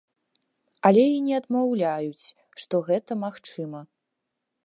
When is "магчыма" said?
3.27-3.79